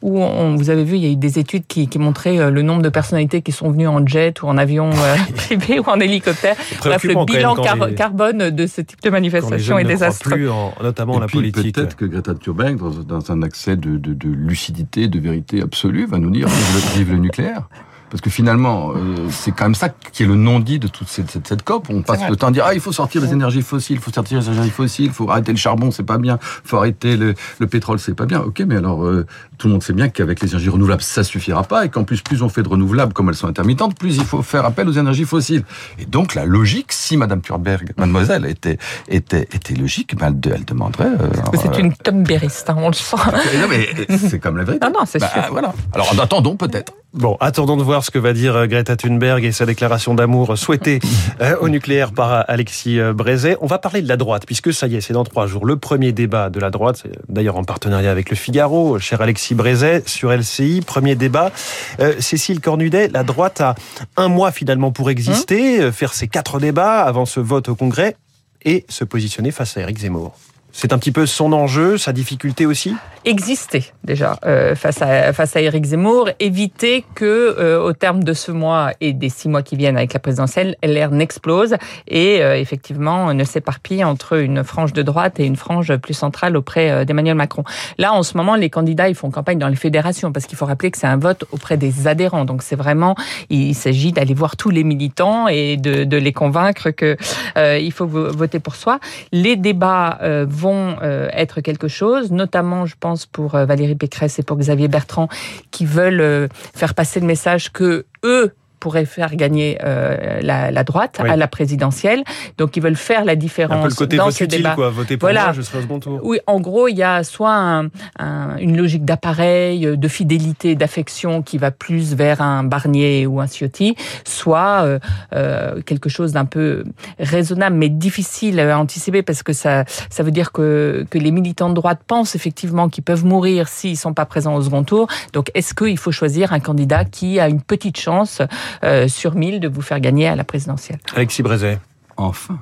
Où 0.00 0.22
on, 0.22 0.54
vous 0.54 0.70
avez 0.70 0.84
vu, 0.84 0.94
il 0.96 1.02
y 1.02 1.06
a 1.06 1.10
eu 1.10 1.16
des 1.16 1.40
études 1.40 1.66
qui, 1.66 1.88
qui 1.88 1.98
montraient 1.98 2.38
euh, 2.38 2.50
le 2.50 2.62
nombre 2.62 2.82
de 2.82 2.88
personnalités 2.88 3.42
qui 3.42 3.50
sont 3.50 3.70
venues 3.70 3.88
en 3.88 4.06
jet 4.06 4.40
ou 4.42 4.46
en 4.46 4.56
avion 4.56 4.90
euh, 4.92 5.16
privé 5.34 5.80
ou 5.80 5.84
en 5.88 5.98
hélicoptère. 5.98 6.54
Bref, 6.84 7.02
le 7.02 7.24
bilan 7.24 7.54
même 7.54 7.56
quand 7.56 7.62
car- 7.62 7.86
les- 7.88 7.94
carbone 7.96 8.50
de 8.50 8.66
ce 8.68 8.80
type 8.80 8.98
de 8.98 9.02
quand 9.02 9.06
les 9.06 9.10
manifestation 9.10 9.76
est 9.78 9.84
désastreux. 9.84 10.30
plus 10.36 10.48
en, 10.50 10.72
notamment 10.82 11.14
en 11.14 11.18
Et 11.18 11.20
la 11.22 11.26
puis 11.26 11.38
politique. 11.50 11.74
peut-être 11.74 11.96
que 11.96 12.04
Greta 12.04 12.34
Thunberg, 12.34 12.76
dans, 12.78 13.18
dans 13.18 13.32
un 13.32 13.42
accès 13.42 13.76
de, 13.76 13.96
de, 13.96 14.14
de 14.14 14.28
lucidité, 14.28 15.08
de 15.08 15.18
vérité 15.18 15.62
absolue, 15.62 16.06
va 16.06 16.18
nous 16.18 16.30
dire 16.30 16.46
vive 16.46 16.74
le, 16.74 16.98
vive 16.98 17.12
le 17.14 17.18
nucléaire. 17.18 17.68
Parce 18.10 18.22
que 18.22 18.30
finalement, 18.30 18.92
euh, 18.92 19.28
c'est 19.28 19.50
quand 19.50 19.66
même 19.66 19.74
ça 19.74 19.90
qui 19.90 20.22
est 20.22 20.26
le 20.26 20.34
non-dit 20.34 20.78
de 20.78 20.88
toute 20.88 21.08
cette, 21.08 21.30
cette, 21.30 21.46
cette 21.46 21.62
COP. 21.62 21.88
On 21.90 22.00
passe 22.00 22.26
le 22.26 22.36
temps 22.36 22.46
à 22.46 22.50
dire 22.50 22.64
ah 22.66 22.72
il 22.72 22.80
faut 22.80 22.90
sortir 22.90 23.20
des 23.20 23.32
énergies 23.34 23.60
fossiles, 23.60 23.96
il 23.96 24.00
faut 24.02 24.10
sortir 24.10 24.38
des 24.40 24.48
énergies 24.48 24.70
fossiles, 24.70 25.04
il 25.06 25.12
faut 25.12 25.28
arrêter 25.30 25.52
le 25.52 25.58
charbon, 25.58 25.90
c'est 25.90 26.04
pas 26.04 26.16
bien, 26.16 26.38
il 26.64 26.68
faut 26.70 26.78
arrêter 26.78 27.18
le, 27.18 27.34
le 27.58 27.66
pétrole, 27.66 27.98
c'est 27.98 28.14
pas 28.14 28.24
bien. 28.24 28.40
Ok, 28.40 28.62
mais 28.66 28.76
alors 28.76 29.04
euh, 29.04 29.26
tout 29.58 29.66
le 29.66 29.72
monde 29.74 29.82
sait 29.82 29.92
bien 29.92 30.08
qu'avec 30.08 30.40
les 30.40 30.48
énergies 30.48 30.68
renouvelables 30.70 31.02
ça 31.02 31.24
suffira 31.24 31.62
pas 31.64 31.84
et 31.84 31.88
qu'en 31.88 32.04
plus 32.04 32.20
plus 32.22 32.42
on 32.42 32.48
fait 32.48 32.62
de 32.62 32.68
renouvelables 32.68 33.12
comme 33.12 33.28
elles 33.28 33.34
sont 33.34 33.48
intermittentes, 33.48 33.98
plus 33.98 34.16
il 34.16 34.24
faut 34.24 34.42
faire 34.42 34.64
appel 34.64 34.88
aux 34.88 34.92
énergies 34.92 35.24
fossiles. 35.24 35.64
Et 35.98 36.06
donc 36.06 36.34
la 36.34 36.44
logique, 36.44 36.92
si 36.92 37.16
Madame 37.16 37.40
Thunberg, 37.42 37.92
Mademoiselle 37.96 38.46
était 38.46 38.78
était 39.08 39.42
était 39.52 39.74
logique, 39.74 40.16
ben, 40.16 40.34
elle, 40.44 40.52
elle 40.54 40.64
demanderait. 40.64 41.06
euh, 41.20 41.28
C'est 41.54 41.68
euh, 41.74 41.78
une 41.78 41.92
Thunbergiste, 41.94 42.70
hein, 42.70 42.76
on 42.78 42.88
le 42.88 42.94
sent. 42.94 43.16
non, 43.60 43.66
mais 43.68 43.88
c'est 44.18 44.38
comme 44.38 44.56
la 44.56 44.64
vérité. 44.64 44.86
Non, 44.86 44.92
non, 45.00 45.06
c'est 45.06 45.18
Bah, 45.18 45.28
sûr. 45.32 45.42
voilà. 45.50 45.72
Alors 45.92 46.12
attendons 46.20 46.56
peut-être. 46.56 46.92
Bon, 47.14 47.36
attendons 47.40 47.76
de 47.78 47.82
voir 47.82 48.04
ce 48.04 48.10
que 48.10 48.18
va 48.18 48.32
dire 48.34 48.54
euh, 48.54 48.66
Greta 48.66 48.94
Thunberg 48.96 49.42
et 49.44 49.50
sa 49.52 49.64
déclaration 49.64 50.14
d'amour 50.14 50.58
souhaitée 50.58 51.00
euh, 51.40 51.56
au 51.60 51.68
nucléaire 51.70 52.12
par 52.12 52.32
euh, 52.32 52.40
Alexis 52.48 53.00
euh, 53.00 53.14
Brézet. 53.14 53.56
On 53.62 53.66
va 53.66 53.78
parler 53.78 54.02
de 54.02 54.08
la 54.08 54.16
droite, 54.18 54.44
puisque 54.46 54.72
ça 54.74 54.86
y 54.86 54.94
est, 54.96 55.00
c'est 55.00 55.14
dans 55.14 55.24
trois 55.24 55.46
jours. 55.46 55.64
Le 55.64 55.76
premier 55.76 56.12
débat 56.12 56.50
de 56.50 56.60
la 56.60 56.70
droite, 56.70 57.04
d'ailleurs 57.28 57.56
en 57.56 57.64
partenariat 57.64 58.10
avec 58.10 58.28
le 58.30 58.36
Figaro, 58.36 58.98
cher 58.98 59.20
Alexis 59.22 59.47
Brézet, 59.54 60.02
sur 60.06 60.32
LCI. 60.32 60.82
Premier 60.86 61.14
débat. 61.14 61.52
Euh, 62.00 62.14
Cécile 62.20 62.60
Cornudet, 62.60 63.08
la 63.08 63.22
droite 63.22 63.60
a 63.60 63.74
un 64.16 64.28
mois 64.28 64.52
finalement 64.52 64.92
pour 64.92 65.10
exister, 65.10 65.80
euh, 65.80 65.92
faire 65.92 66.14
ses 66.14 66.28
quatre 66.28 66.60
débats 66.60 67.02
avant 67.02 67.26
ce 67.26 67.40
vote 67.40 67.68
au 67.68 67.74
Congrès 67.74 68.16
et 68.64 68.84
se 68.88 69.04
positionner 69.04 69.50
face 69.50 69.76
à 69.76 69.80
Éric 69.80 69.98
Zemmour. 69.98 70.36
C'est 70.72 70.92
un 70.92 70.98
petit 70.98 71.12
peu 71.12 71.26
son 71.26 71.52
enjeu, 71.52 71.98
sa 71.98 72.12
difficulté 72.12 72.66
aussi? 72.66 72.94
Exister 73.28 73.84
déjà 74.04 74.38
euh, 74.46 74.74
face 74.74 75.02
à 75.02 75.32
face 75.34 75.54
à 75.54 75.60
Éric 75.60 75.84
Zemmour, 75.84 76.30
éviter 76.40 77.04
que 77.14 77.24
euh, 77.58 77.80
au 77.82 77.92
terme 77.92 78.24
de 78.24 78.32
ce 78.32 78.50
mois 78.50 78.92
et 79.02 79.12
des 79.12 79.28
six 79.28 79.48
mois 79.48 79.62
qui 79.62 79.76
viennent 79.76 79.96
avec 79.98 80.14
la 80.14 80.20
présidentielle, 80.20 80.76
LR 80.82 81.10
n'explose 81.10 81.76
et 82.06 82.42
euh, 82.42 82.56
effectivement 82.58 83.34
ne 83.34 83.44
s'éparpille 83.44 84.02
entre 84.02 84.38
une 84.38 84.64
frange 84.64 84.92
de 84.94 85.02
droite 85.02 85.38
et 85.40 85.44
une 85.44 85.56
frange 85.56 85.94
plus 85.98 86.14
centrale 86.14 86.56
auprès 86.56 86.90
euh, 86.90 87.04
d'Emmanuel 87.04 87.34
Macron. 87.34 87.64
Là, 87.98 88.14
en 88.14 88.22
ce 88.22 88.36
moment, 88.36 88.54
les 88.56 88.70
candidats 88.70 89.08
ils 89.10 89.14
font 89.14 89.30
campagne 89.30 89.58
dans 89.58 89.68
les 89.68 89.76
fédérations 89.76 90.32
parce 90.32 90.46
qu'il 90.46 90.56
faut 90.56 90.66
rappeler 90.66 90.90
que 90.90 90.96
c'est 90.98 91.06
un 91.06 91.18
vote 91.18 91.44
auprès 91.52 91.76
des 91.76 92.08
adhérents. 92.08 92.46
Donc 92.46 92.62
c'est 92.62 92.76
vraiment 92.76 93.14
il 93.50 93.74
s'agit 93.74 94.12
d'aller 94.12 94.34
voir 94.34 94.56
tous 94.56 94.70
les 94.70 94.84
militants 94.84 95.48
et 95.48 95.76
de, 95.76 96.04
de 96.04 96.16
les 96.16 96.32
convaincre 96.32 96.90
que 96.90 97.16
euh, 97.58 97.78
il 97.78 97.92
faut 97.92 98.06
vo- 98.06 98.32
voter 98.32 98.58
pour 98.58 98.74
soi. 98.74 99.00
Les 99.32 99.56
débats 99.56 100.18
euh, 100.22 100.46
vont 100.48 100.96
être 101.32 101.60
quelque 101.60 101.88
chose, 101.88 102.30
notamment 102.32 102.86
je 102.86 102.94
pense 102.98 103.17
pour 103.26 103.54
euh, 103.54 103.64
Valérie 103.64 103.94
Pécresse 103.94 104.38
et 104.38 104.42
pour 104.42 104.56
Xavier 104.56 104.88
Bertrand 104.88 105.28
qui 105.70 105.84
veulent 105.84 106.20
euh, 106.20 106.48
faire 106.74 106.94
passer 106.94 107.20
le 107.20 107.26
message 107.26 107.72
que 107.72 108.06
eux 108.24 108.52
pourraient 108.80 109.04
faire 109.04 109.34
gagner 109.36 109.78
euh, 109.84 110.40
la, 110.42 110.70
la 110.70 110.84
droite 110.84 111.20
Oui. 111.22 111.28
à 111.30 111.36
la 111.36 111.48
présidentielle. 111.48 112.22
Donc 112.58 112.76
ils 112.76 112.82
veulent 112.82 112.96
faire 112.96 113.24
la 113.24 113.32
Un 113.32 113.34
peu 113.34 113.40
différence 113.40 113.90
le 113.90 113.94
côté 113.94 114.16
dans 114.16 114.24
vote 114.26 114.34
utile, 114.40 114.48
débats. 114.48 114.74
quoi. 114.74 114.90
Voter 114.90 115.16
pour 115.16 115.26
Voilà. 115.26 115.44
moi, 115.44 115.52
je 115.52 115.62
serai 115.62 115.78
au 115.78 115.82
second 115.82 116.00
tour. 116.00 116.20
Oui, 116.22 116.38
en 116.46 116.60
gros, 116.60 116.88
il 116.88 116.96
y 116.96 117.02
a 117.02 117.24
soit 117.24 117.54
un- 117.54 117.86
un- 118.18 118.56
une 118.58 118.76
logique 118.76 119.04
d'appareil, 119.04 119.96
de 119.96 120.08
fidélité, 120.08 120.74
d'affection 120.74 121.42
qui 121.42 121.58
va 121.58 121.70
plus 121.70 122.14
vers 122.14 122.40
un 122.42 122.64
Barnier 122.64 123.26
ou 123.26 123.40
un 123.40 123.46
Ciotti, 123.46 123.94
soit 124.24 124.82
euh, 124.84 124.98
euh, 125.34 125.80
quelque 125.82 126.08
chose 126.08 126.32
d'un 126.32 126.44
peu 126.44 126.84
raisonnable 127.18 127.76
mais 127.76 127.88
difficile 127.88 128.60
à 128.60 128.78
anticiper 128.78 129.22
parce 129.22 129.42
que 129.42 129.52
ça, 129.52 129.84
ça 130.10 130.22
veut 130.22 130.30
dire 130.30 130.52
que, 130.52 131.04
que 131.10 131.18
les 131.18 131.30
militants 131.30 131.68
de 131.68 131.74
droite 131.74 132.00
pensent 132.06 132.34
effectivement 132.34 132.88
qu'ils 132.88 133.04
peuvent 133.04 133.24
mourir 133.24 133.68
s'ils 133.68 133.96
sont 133.96 134.14
pas 134.14 134.26
présents 134.26 134.54
au 134.54 134.62
second 134.62 134.84
tour. 134.84 135.06
Donc, 135.32 135.50
est-ce 135.54 135.74
qu'il 135.74 135.98
faut 135.98 136.12
choisir 136.12 136.52
un 136.52 136.60
candidat 136.60 137.04
qui 137.04 137.40
a 137.40 137.48
une 137.48 137.60
petite 137.60 137.98
chance 137.98 138.42
euh, 138.84 139.08
sur 139.08 139.34
mille 139.34 139.60
de 139.60 139.68
vous 139.68 139.82
faire 139.82 140.00
gagner 140.00 140.26
à 140.28 140.36
la 140.36 140.44
présidentielle 140.44 140.98
Alexis 141.14 141.42
Brézet. 141.42 141.78
Enfin. 142.16 142.58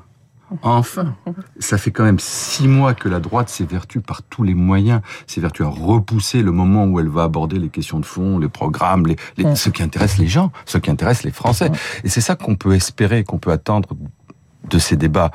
Enfin. 0.62 1.16
Ça 1.58 1.76
fait 1.76 1.90
quand 1.90 2.04
même 2.04 2.20
six 2.20 2.68
mois 2.68 2.94
que 2.94 3.08
la 3.08 3.18
droite 3.18 3.48
s'évertue 3.48 4.00
par 4.00 4.22
tous 4.22 4.44
les 4.44 4.54
moyens, 4.54 5.00
s'évertue 5.26 5.64
à 5.64 5.68
repousser 5.68 6.40
le 6.42 6.52
moment 6.52 6.84
où 6.84 7.00
elle 7.00 7.08
va 7.08 7.24
aborder 7.24 7.58
les 7.58 7.68
questions 7.68 7.98
de 7.98 8.06
fond, 8.06 8.38
les 8.38 8.48
programmes, 8.48 9.06
les, 9.08 9.16
les- 9.36 9.44
Mm. 9.44 9.56
ce 9.56 9.70
qui 9.70 9.82
intéresse 9.82 10.18
les 10.18 10.28
gens, 10.28 10.52
ce 10.64 10.78
qui 10.78 10.88
intéresse 10.88 11.24
les 11.24 11.32
Français. 11.32 11.70
Et 12.04 12.08
c'est 12.08 12.20
ça 12.20 12.36
qu'on 12.36 12.54
peut 12.54 12.74
espérer, 12.74 13.24
qu'on 13.24 13.38
peut 13.38 13.50
attendre 13.50 13.88
de 14.70 14.78
ces 14.78 14.96
débats 14.96 15.32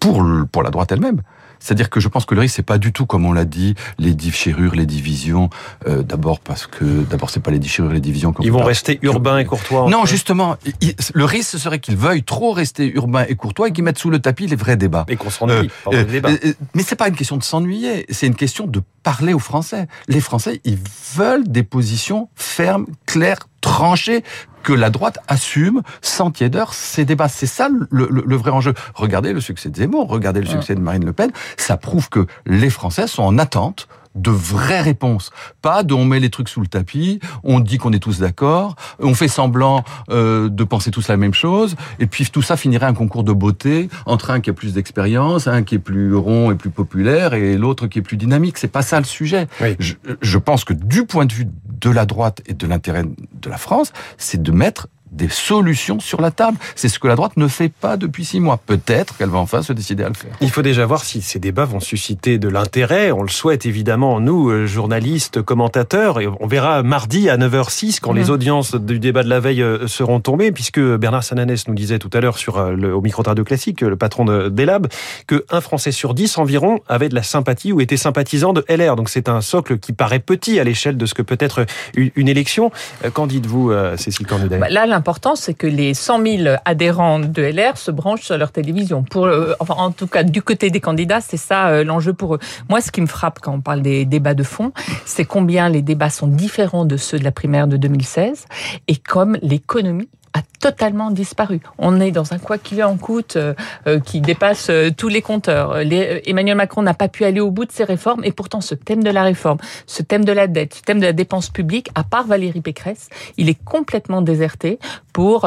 pour, 0.00 0.24
pour 0.50 0.64
la 0.64 0.70
droite 0.70 0.90
elle-même. 0.90 1.22
C'est-à-dire 1.62 1.90
que 1.90 2.00
je 2.00 2.08
pense 2.08 2.24
que 2.24 2.34
le 2.34 2.40
risque, 2.40 2.56
c'est 2.56 2.62
pas 2.62 2.78
du 2.78 2.92
tout, 2.92 3.06
comme 3.06 3.24
on 3.24 3.32
l'a 3.32 3.44
dit, 3.44 3.74
les 3.98 4.14
déchirures, 4.14 4.74
les 4.74 4.86
divisions. 4.86 5.48
Euh, 5.86 6.02
d'abord 6.02 6.40
parce 6.40 6.66
que, 6.66 6.84
d'abord, 7.04 7.30
c'est 7.30 7.40
pas 7.40 7.50
les 7.50 7.58
déchirures, 7.58 7.92
les 7.92 8.00
divisions. 8.00 8.34
Ils 8.40 8.50
vont 8.52 8.64
rester 8.64 8.98
urbains 9.02 9.38
et 9.38 9.44
courtois. 9.44 9.88
non, 9.88 10.04
justement, 10.04 10.56
il- 10.80 10.94
le 11.14 11.24
risque 11.24 11.50
ce 11.50 11.58
serait 11.58 11.78
qu'ils 11.78 11.96
veuillent 11.96 12.24
trop 12.24 12.52
rester 12.52 12.86
urbains 12.94 13.24
et 13.28 13.34
courtois 13.36 13.68
et 13.68 13.72
qu'ils 13.72 13.84
mettent 13.84 13.98
sous 13.98 14.10
le 14.10 14.18
tapis 14.18 14.46
les 14.46 14.56
vrais 14.56 14.76
débats. 14.76 15.04
Et 15.08 15.16
qu'on 15.16 15.30
s'ennuie 15.30 15.70
Euh, 15.92 16.04
euh, 16.04 16.30
euh, 16.44 16.52
mais 16.74 16.82
c'est 16.82 16.96
pas 16.96 17.08
une 17.08 17.14
question 17.16 17.36
de 17.36 17.42
s'ennuyer, 17.44 18.06
c'est 18.10 18.26
une 18.26 18.34
question 18.34 18.66
de 18.66 18.82
parler 19.02 19.32
aux 19.34 19.38
Français. 19.38 19.86
Les 20.08 20.20
Français, 20.20 20.60
ils 20.64 20.78
veulent 21.14 21.46
des 21.46 21.62
positions 21.62 22.28
fermes, 22.34 22.86
claires, 23.06 23.38
tranchées, 23.62 24.22
que 24.62 24.72
la 24.74 24.90
droite 24.90 25.18
assume 25.26 25.80
sans 26.02 26.30
tiédeur 26.30 26.74
ces 26.74 27.04
débats. 27.04 27.28
C'est 27.28 27.46
ça 27.46 27.68
le, 27.68 28.06
le- 28.10 28.22
le 28.26 28.36
vrai 28.36 28.50
enjeu. 28.50 28.74
Regardez 28.94 29.32
le 29.32 29.40
succès 29.40 29.70
de 29.70 29.76
Zemmour, 29.76 30.08
regardez 30.08 30.40
le 30.40 30.46
succès 30.46 30.74
de 30.74 30.80
Marine 30.80 31.04
Le 31.04 31.12
Pen. 31.14 31.30
Ça 31.56 31.76
prouve 31.76 32.08
que 32.10 32.26
les 32.46 32.68
Français 32.70 33.06
sont 33.06 33.22
en 33.24 33.38
attente 33.38 33.88
de 34.14 34.30
vraies 34.30 34.80
réponses. 34.80 35.30
Pas 35.60 35.82
de 35.82 35.94
on 35.94 36.04
met 36.04 36.20
les 36.20 36.30
trucs 36.30 36.48
sous 36.48 36.60
le 36.60 36.66
tapis, 36.66 37.20
on 37.44 37.60
dit 37.60 37.78
qu'on 37.78 37.92
est 37.92 37.98
tous 37.98 38.18
d'accord, 38.18 38.76
on 38.98 39.14
fait 39.14 39.28
semblant 39.28 39.84
euh, 40.10 40.48
de 40.48 40.64
penser 40.64 40.90
tous 40.90 41.08
la 41.08 41.16
même 41.16 41.34
chose, 41.34 41.76
et 41.98 42.06
puis 42.06 42.26
tout 42.26 42.42
ça 42.42 42.56
finirait 42.56 42.86
un 42.86 42.94
concours 42.94 43.24
de 43.24 43.32
beauté 43.32 43.88
entre 44.06 44.30
un 44.30 44.40
qui 44.40 44.50
a 44.50 44.52
plus 44.52 44.74
d'expérience, 44.74 45.46
un 45.46 45.62
qui 45.62 45.76
est 45.76 45.80
plus 45.80 46.14
rond 46.14 46.50
et 46.50 46.54
plus 46.54 46.70
populaire, 46.70 47.34
et 47.34 47.56
l'autre 47.56 47.86
qui 47.86 47.98
est 47.98 48.02
plus 48.02 48.16
dynamique. 48.16 48.58
C'est 48.58 48.68
pas 48.68 48.82
ça 48.82 48.98
le 48.98 49.06
sujet. 49.06 49.46
Je, 49.78 49.94
je 50.20 50.38
pense 50.38 50.64
que 50.64 50.72
du 50.72 51.04
point 51.06 51.26
de 51.26 51.32
vue 51.32 51.48
de 51.80 51.90
la 51.90 52.06
droite 52.06 52.42
et 52.46 52.54
de 52.54 52.66
l'intérêt 52.66 53.04
de 53.04 53.50
la 53.50 53.56
France, 53.56 53.92
c'est 54.18 54.42
de 54.42 54.52
mettre 54.52 54.88
des 55.12 55.28
solutions 55.28 56.00
sur 56.00 56.20
la 56.20 56.30
table. 56.30 56.56
C'est 56.74 56.88
ce 56.88 56.98
que 56.98 57.06
la 57.06 57.14
droite 57.14 57.36
ne 57.36 57.46
fait 57.46 57.68
pas 57.68 57.96
depuis 57.96 58.24
six 58.24 58.40
mois. 58.40 58.58
Peut-être 58.64 59.16
qu'elle 59.16 59.28
va 59.28 59.38
enfin 59.38 59.62
se 59.62 59.72
décider 59.72 60.04
à 60.04 60.08
le 60.08 60.14
faire. 60.14 60.32
Il 60.40 60.50
faut 60.50 60.62
déjà 60.62 60.86
voir 60.86 61.04
si 61.04 61.20
ces 61.20 61.38
débats 61.38 61.66
vont 61.66 61.80
susciter 61.80 62.38
de 62.38 62.48
l'intérêt. 62.48 63.12
On 63.12 63.22
le 63.22 63.28
souhaite 63.28 63.66
évidemment, 63.66 64.20
nous, 64.20 64.50
euh, 64.50 64.66
journalistes, 64.66 65.42
commentateurs. 65.42 66.20
Et 66.20 66.26
on 66.26 66.46
verra 66.46 66.82
mardi 66.82 67.28
à 67.28 67.36
9h06 67.36 68.00
quand 68.00 68.12
les 68.12 68.24
mmh. 68.24 68.30
audiences 68.30 68.74
du 68.74 68.98
débat 68.98 69.22
de 69.22 69.28
la 69.28 69.40
veille 69.40 69.62
euh, 69.62 69.86
seront 69.86 70.20
tombées, 70.20 70.50
puisque 70.50 70.80
Bernard 70.80 71.24
Sananès 71.24 71.68
nous 71.68 71.74
disait 71.74 71.98
tout 71.98 72.10
à 72.14 72.20
l'heure 72.20 72.38
sur 72.38 72.56
euh, 72.56 72.72
le, 72.72 72.94
au 72.94 73.02
micro 73.02 73.22
de 73.22 73.28
Radio 73.28 73.44
Classique, 73.44 73.82
le 73.82 73.96
patron 73.96 74.24
de, 74.24 74.48
d'Elab, 74.48 74.88
que 75.26 75.44
un 75.50 75.60
Français 75.60 75.92
sur 75.92 76.14
dix 76.14 76.38
environ 76.38 76.80
avait 76.88 77.10
de 77.10 77.14
la 77.14 77.22
sympathie 77.22 77.72
ou 77.72 77.80
était 77.80 77.98
sympathisant 77.98 78.54
de 78.54 78.64
LR. 78.68 78.96
Donc 78.96 79.10
c'est 79.10 79.28
un 79.28 79.42
socle 79.42 79.78
qui 79.78 79.92
paraît 79.92 80.20
petit 80.20 80.58
à 80.58 80.64
l'échelle 80.64 80.96
de 80.96 81.04
ce 81.04 81.14
que 81.14 81.22
peut 81.22 81.36
être 81.38 81.66
une, 81.94 82.28
élection. 82.28 82.70
Qu'en 83.12 83.26
dites-vous, 83.26 83.72
Cécile 83.96 84.26
Cornudet? 84.26 84.58
Bah 84.58 84.68
important, 85.02 85.34
c'est 85.34 85.54
que 85.54 85.66
les 85.66 85.94
100 85.94 86.24
000 86.44 86.56
adhérents 86.64 87.18
de 87.18 87.42
LR 87.42 87.76
se 87.76 87.90
branchent 87.90 88.22
sur 88.22 88.38
leur 88.38 88.52
télévision. 88.52 89.02
Pour, 89.02 89.26
euh, 89.26 89.52
enfin, 89.58 89.74
en 89.76 89.90
tout 89.90 90.06
cas, 90.06 90.22
du 90.22 90.42
côté 90.42 90.70
des 90.70 90.78
candidats, 90.78 91.20
c'est 91.20 91.36
ça 91.36 91.70
euh, 91.70 91.82
l'enjeu 91.82 92.12
pour 92.12 92.36
eux. 92.36 92.38
Moi, 92.68 92.80
ce 92.80 92.92
qui 92.92 93.00
me 93.00 93.08
frappe 93.08 93.40
quand 93.40 93.52
on 93.52 93.60
parle 93.60 93.82
des 93.82 94.04
débats 94.04 94.34
de 94.34 94.44
fond, 94.44 94.70
c'est 95.04 95.24
combien 95.24 95.68
les 95.68 95.82
débats 95.82 96.08
sont 96.08 96.28
différents 96.28 96.84
de 96.84 96.96
ceux 96.96 97.18
de 97.18 97.24
la 97.24 97.32
primaire 97.32 97.66
de 97.66 97.76
2016 97.76 98.46
et 98.86 98.94
comme 98.94 99.36
l'économie 99.42 100.08
a 100.34 100.40
totalement 100.60 101.10
disparu. 101.10 101.60
On 101.78 102.00
est 102.00 102.10
dans 102.10 102.32
un 102.32 102.38
quoi 102.38 102.58
qu'il 102.58 102.82
en 102.82 102.96
coûte 102.96 103.36
euh, 103.36 103.54
euh, 103.86 104.00
qui 104.00 104.20
dépasse 104.20 104.68
euh, 104.70 104.90
tous 104.96 105.08
les 105.08 105.22
compteurs. 105.22 105.78
Emmanuel 105.78 106.56
Macron 106.56 106.82
n'a 106.82 106.94
pas 106.94 107.08
pu 107.08 107.24
aller 107.24 107.40
au 107.40 107.50
bout 107.50 107.64
de 107.64 107.72
ses 107.72 107.84
réformes 107.84 108.24
et 108.24 108.32
pourtant 108.32 108.60
ce 108.60 108.74
thème 108.74 109.02
de 109.02 109.10
la 109.10 109.24
réforme, 109.24 109.58
ce 109.86 110.02
thème 110.02 110.24
de 110.24 110.32
la 110.32 110.46
dette, 110.46 110.74
ce 110.74 110.82
thème 110.82 111.00
de 111.00 111.06
la 111.06 111.12
dépense 111.12 111.50
publique, 111.50 111.90
à 111.94 112.04
part 112.04 112.26
Valérie 112.26 112.60
Pécresse, 112.60 113.08
il 113.36 113.48
est 113.48 113.62
complètement 113.62 114.22
déserté 114.22 114.78
pour 115.12 115.46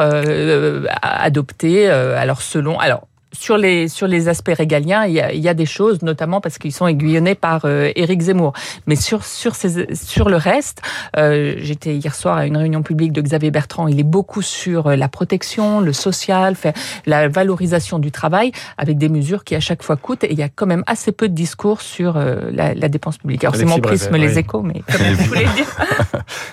adopter 1.02 1.88
alors 1.88 2.42
selon 2.42 2.78
alors 2.78 3.06
sur 3.32 3.56
les 3.56 3.88
sur 3.88 4.06
les 4.06 4.28
aspects 4.28 4.54
régaliens, 4.56 5.04
il 5.04 5.14
y 5.14 5.20
a, 5.20 5.32
il 5.32 5.40
y 5.40 5.48
a 5.48 5.54
des 5.54 5.66
choses, 5.66 6.02
notamment 6.02 6.40
parce 6.40 6.58
qu'ils 6.58 6.72
sont 6.72 6.86
aiguillonnés 6.86 7.34
par 7.34 7.64
euh, 7.64 7.90
Éric 7.96 8.22
Zemmour. 8.22 8.52
Mais 8.86 8.96
sur 8.96 9.24
sur 9.24 9.54
ces, 9.54 9.94
sur 9.94 10.28
le 10.28 10.36
reste, 10.36 10.82
euh, 11.16 11.54
j'étais 11.58 11.96
hier 11.96 12.14
soir 12.14 12.36
à 12.36 12.46
une 12.46 12.56
réunion 12.56 12.82
publique 12.82 13.12
de 13.12 13.20
Xavier 13.20 13.50
Bertrand. 13.50 13.88
Il 13.88 13.98
est 13.98 14.04
beaucoup 14.04 14.42
sur 14.42 14.86
euh, 14.86 14.96
la 14.96 15.08
protection, 15.08 15.80
le 15.80 15.92
social, 15.92 16.56
la 17.04 17.28
valorisation 17.28 17.98
du 17.98 18.10
travail, 18.10 18.52
avec 18.78 18.98
des 18.98 19.08
mesures 19.08 19.44
qui 19.44 19.54
à 19.54 19.60
chaque 19.60 19.82
fois 19.82 19.96
coûtent. 19.96 20.24
Et 20.24 20.32
il 20.32 20.38
y 20.38 20.42
a 20.42 20.48
quand 20.48 20.66
même 20.66 20.84
assez 20.86 21.12
peu 21.12 21.28
de 21.28 21.34
discours 21.34 21.82
sur 21.82 22.16
euh, 22.16 22.50
la, 22.52 22.74
la, 22.74 22.88
dépense 22.88 23.18
publique. 23.18 23.44
Alors 23.44 23.56
c'est 23.56 23.64
mon 23.64 23.78
prisme, 23.78 24.16
les 24.16 24.38
échos, 24.38 24.62
mais 24.62 24.82
comme 24.90 25.06
vous 25.14 25.24
voulez 25.24 25.46
dire. 25.56 25.66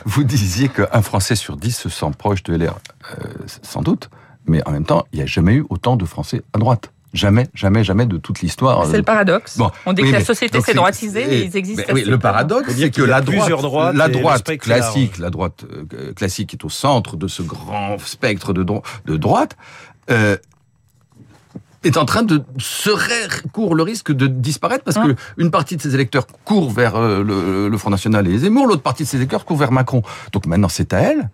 vous 0.06 0.24
disiez 0.24 0.70
qu'un 0.70 1.02
Français 1.02 1.36
sur 1.36 1.56
dix 1.56 1.78
se 1.78 1.90
sent 1.90 2.12
proche 2.18 2.44
de 2.44 2.56
LR, 2.56 2.80
sans 3.62 3.82
doute 3.82 4.10
mais 4.46 4.62
en 4.68 4.72
même 4.72 4.86
temps, 4.86 5.06
il 5.12 5.18
n'y 5.18 5.24
a 5.24 5.26
jamais 5.26 5.54
eu 5.56 5.66
autant 5.70 5.96
de 5.96 6.06
Français 6.06 6.42
à 6.54 6.58
droite. 6.58 6.92
Jamais, 7.14 7.48
jamais, 7.54 7.84
jamais 7.84 8.08
de 8.08 8.18
toute 8.18 8.42
l'histoire. 8.42 8.88
C'est 8.88 8.98
le 8.98 9.04
paradoxe. 9.04 9.58
Bon, 9.60 9.70
on 9.86 9.94
dit 9.94 10.02
que 10.02 10.08
la 10.12 10.26
société 10.26 10.60
s'est 10.62 10.74
droitisée 10.74 11.42
et 11.42 11.46
ils 11.46 11.56
existent. 11.56 11.94
oui, 11.94 12.04
le 12.06 12.18
paradoxe, 12.18 12.74
c'est 12.76 12.90
que 12.90 13.04
la 13.04 13.22
droite, 13.22 13.96
la 13.96 14.10
droite 14.10 14.58
classique, 14.58 15.20
la 15.20 15.30
droite 15.30 15.64
euh, 15.72 16.14
classique 16.14 16.54
est 16.54 16.66
au 16.66 16.70
centre 16.70 17.16
de 17.16 17.28
ce 17.28 17.44
grand 17.44 18.00
spectre 18.00 18.52
de, 18.52 18.64
de 18.64 19.18
droite. 19.18 19.56
Euh, 20.10 20.38
est 21.84 21.98
en 21.98 22.06
train 22.06 22.24
de 22.24 22.42
serait 22.58 23.28
court 23.52 23.76
le 23.76 23.84
risque 23.84 24.12
de 24.12 24.28
disparaître 24.28 24.84
parce 24.84 24.98
que 24.98 25.16
une 25.38 25.52
partie 25.52 25.76
de 25.76 25.82
ses 25.82 25.94
électeurs 25.94 26.26
court 26.46 26.72
vers 26.72 26.96
euh, 26.96 27.24
le, 27.24 27.68
le 27.68 27.78
Front 27.78 27.90
National 27.90 28.28
et 28.28 28.38
Zemmour, 28.40 28.68
l'autre 28.68 28.82
partie 28.82 29.04
de 29.04 29.08
ses 29.08 29.18
électeurs 29.18 29.46
court 29.46 29.58
vers 29.58 29.72
Macron. 29.72 30.02
Donc 30.32 30.46
maintenant 30.46 30.70
c'est 30.70 30.94
à 30.94 31.00
elle 31.00 31.30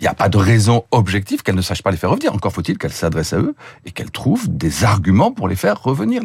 il 0.00 0.04
n'y 0.04 0.08
a 0.08 0.14
pas 0.14 0.28
de 0.28 0.36
raison 0.36 0.84
objective 0.90 1.42
qu'elle 1.42 1.54
ne 1.54 1.62
sache 1.62 1.82
pas 1.82 1.90
les 1.90 1.96
faire 1.96 2.10
revenir. 2.10 2.34
Encore 2.34 2.52
faut-il 2.52 2.76
qu'elle 2.76 2.92
s'adresse 2.92 3.32
à 3.32 3.38
eux 3.38 3.54
et 3.86 3.90
qu'elle 3.90 4.10
trouve 4.10 4.46
des 4.48 4.84
arguments 4.84 5.32
pour 5.32 5.48
les 5.48 5.56
faire 5.56 5.82
revenir. 5.82 6.22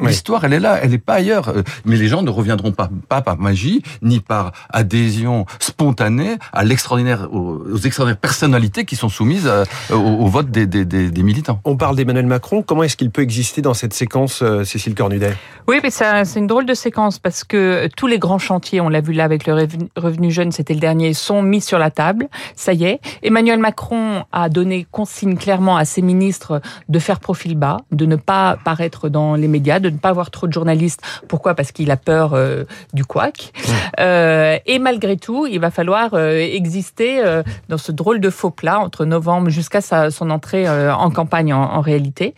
L'histoire, 0.00 0.44
elle 0.44 0.52
est 0.52 0.60
là, 0.60 0.78
elle 0.82 0.90
n'est 0.90 0.98
pas 0.98 1.14
ailleurs. 1.14 1.48
Euh, 1.48 1.62
mais 1.84 1.96
les 1.96 2.08
gens 2.08 2.22
ne 2.22 2.30
reviendront 2.30 2.72
pas, 2.72 2.90
pas 3.08 3.22
par 3.22 3.38
magie, 3.38 3.82
ni 4.02 4.20
par 4.20 4.52
adhésion 4.70 5.46
spontanée 5.60 6.36
à 6.52 6.64
l'extraordinaire, 6.64 7.28
aux, 7.32 7.76
extraordinaires 7.78 8.20
personnalités 8.20 8.84
qui 8.84 8.96
sont 8.96 9.08
soumises 9.08 9.46
euh, 9.46 9.64
au, 9.90 10.26
vote 10.26 10.50
des, 10.50 10.66
des, 10.66 10.84
des, 10.84 11.22
militants. 11.22 11.60
On 11.64 11.76
parle 11.76 11.96
d'Emmanuel 11.96 12.26
Macron. 12.26 12.62
Comment 12.62 12.82
est-ce 12.82 12.96
qu'il 12.96 13.10
peut 13.10 13.22
exister 13.22 13.62
dans 13.62 13.74
cette 13.74 13.94
séquence, 13.94 14.42
euh, 14.42 14.64
Cécile 14.64 14.94
Cornudet? 14.94 15.34
Oui, 15.68 15.80
mais 15.82 15.90
c'est 15.90 16.38
une 16.38 16.46
drôle 16.46 16.66
de 16.66 16.74
séquence 16.74 17.18
parce 17.18 17.44
que 17.44 17.88
tous 17.96 18.06
les 18.06 18.18
grands 18.18 18.38
chantiers, 18.38 18.80
on 18.80 18.88
l'a 18.88 19.00
vu 19.00 19.12
là 19.12 19.24
avec 19.24 19.46
le 19.46 19.66
revenu 19.96 20.30
jeune, 20.30 20.52
c'était 20.52 20.74
le 20.74 20.80
dernier, 20.80 21.14
sont 21.14 21.42
mis 21.42 21.60
sur 21.60 21.78
la 21.78 21.90
table. 21.90 22.28
Ça 22.54 22.72
y 22.72 22.84
est. 22.84 23.00
Emmanuel 23.22 23.58
Macron 23.58 24.24
a 24.32 24.48
donné 24.48 24.86
consigne 24.90 25.36
clairement 25.36 25.76
à 25.76 25.84
ses 25.84 26.02
ministres 26.02 26.60
de 26.88 26.98
faire 26.98 27.20
profil 27.20 27.56
bas, 27.56 27.78
de 27.92 28.06
ne 28.06 28.16
pas 28.16 28.56
paraître 28.64 29.08
dans 29.08 29.34
les 29.34 29.48
médias, 29.48 29.80
de 29.80 29.90
ne 29.90 29.98
pas 29.98 30.10
avoir 30.10 30.30
trop 30.30 30.46
de 30.46 30.52
journalistes. 30.52 31.00
Pourquoi? 31.28 31.54
Parce 31.54 31.72
qu'il 31.72 31.90
a 31.90 31.96
peur 31.96 32.34
euh, 32.34 32.64
du 32.92 33.04
couac. 33.04 33.52
Euh, 34.00 34.58
et 34.66 34.78
malgré 34.78 35.16
tout, 35.16 35.46
il 35.46 35.60
va 35.60 35.70
falloir 35.70 36.10
euh, 36.14 36.38
exister 36.38 37.20
euh, 37.24 37.42
dans 37.68 37.78
ce 37.78 37.92
drôle 37.92 38.20
de 38.20 38.30
faux 38.30 38.50
plat 38.50 38.78
entre 38.78 39.04
novembre 39.04 39.50
jusqu'à 39.50 39.80
son 39.80 40.30
entrée 40.30 40.68
en 40.68 41.10
campagne 41.10 41.52
en, 41.52 41.62
en 41.62 41.80
réalité. 41.80 42.34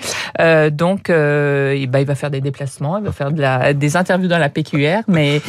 donc, 0.70 1.10
et 1.10 1.87
ben, 1.88 1.98
il 1.98 2.06
va 2.06 2.14
faire 2.14 2.30
des 2.30 2.40
déplacements, 2.40 2.98
il 2.98 3.04
va 3.04 3.12
faire 3.12 3.32
de 3.32 3.40
la, 3.40 3.72
des 3.75 3.96
interviews 3.96 4.28
dans 4.28 4.38
la 4.38 4.48
PQR, 4.48 5.02
mais 5.08 5.40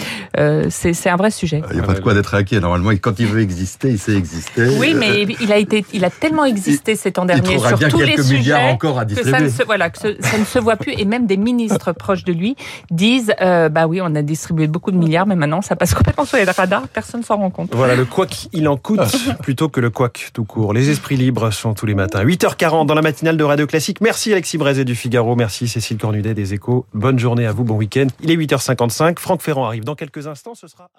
c'est 0.70 1.10
un 1.10 1.16
vrai 1.16 1.32
sujet. 1.32 1.62
Il 1.72 1.78
n'y 1.78 1.82
a 1.82 1.86
pas 1.86 1.94
de 1.94 2.00
quoi 2.00 2.14
d'être 2.14 2.36
inquiet. 2.36 2.60
Normalement, 2.60 2.92
quand 2.92 3.20
il 3.20 3.28
veut 3.28 3.42
exister, 3.42 3.90
il 3.90 4.00
sait 4.00 4.16
exister. 4.16 4.68
Oui, 4.80 4.94
mais 4.96 5.09
il 5.40 5.52
a 5.52 5.58
été, 5.58 5.86
il 5.94 6.06
a 6.06 6.10
tellement 6.10 6.46
existé 6.46 6.96
ces 6.96 7.12
temps 7.12 7.26
derniers 7.26 7.60
sur 7.60 7.80
tous 7.90 8.00
les 8.00 8.22
sujets 8.22 8.54
encore 8.54 9.00
à 9.00 9.06
que 9.06 9.24
ça 9.24 9.40
ne 9.40 9.50
se, 9.50 9.64
voilà, 9.64 9.90
que 9.90 10.00
ça 10.00 10.38
ne 10.38 10.46
se 10.46 10.60
voit 10.60 10.76
plus. 10.76 10.94
Et 10.98 11.06
même 11.06 11.26
des 11.26 11.38
ministres 11.38 11.92
proches 11.92 12.24
de 12.24 12.34
lui 12.34 12.56
disent, 12.92 13.34
euh, 13.42 13.70
bah 13.70 13.88
oui, 13.88 14.00
on 14.02 14.14
a 14.16 14.22
distribué 14.22 14.68
beaucoup 14.68 14.92
de 14.92 14.98
milliards, 14.98 15.28
mais 15.28 15.36
maintenant 15.36 15.62
ça 15.62 15.76
passe 15.76 15.94
complètement 15.94 16.26
sur 16.26 16.38
les 16.38 16.46
radars, 16.46 16.88
personne 16.88 17.24
s'en 17.24 17.38
rend 17.38 17.50
compte. 17.50 17.74
Voilà, 17.74 17.96
le 17.96 18.06
quoi 18.06 18.26
qu'il 18.26 18.68
en 18.68 18.78
coûte 18.78 19.00
plutôt 19.42 19.70
que 19.70 19.80
le 19.80 19.90
quoi 19.90 20.10
tout 20.34 20.44
court. 20.44 20.74
Les 20.74 20.90
esprits 20.90 21.18
libres 21.18 21.52
sont 21.52 21.74
tous 21.74 21.86
les 21.86 21.96
matins. 21.96 22.24
8h40 22.24 22.86
dans 22.86 22.96
la 22.96 23.02
matinale 23.02 23.38
de 23.38 23.44
Radio 23.44 23.68
Classique. 23.68 24.02
Merci 24.02 24.32
Alexis 24.32 24.58
Brézé 24.58 24.86
du 24.86 24.96
Figaro, 24.96 25.36
merci 25.36 25.68
Cécile 25.68 25.98
Cornudet 25.98 26.34
des 26.34 26.54
Échos. 26.54 26.86
Bonne 26.94 27.20
journée 27.20 27.46
à 27.46 27.52
vous, 27.52 27.64
bon 27.64 27.76
week-end. 27.76 28.08
Il 28.22 28.32
est 28.32 28.38
8h55. 28.38 29.20
Franck 29.20 29.42
Ferrand 29.42 29.66
arrive 29.66 29.84
dans 29.84 29.96
quelques 29.96 30.28
instants. 30.28 30.56
Ce 30.56 30.68
sera 30.68 30.90